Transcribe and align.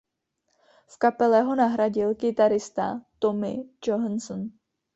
V 0.87 0.95
kapele 1.03 1.41
ho 1.43 1.55
nahradil 1.55 2.09
kytarista 2.19 2.87
Tommy 3.21 3.53
Johansson. 3.85 4.41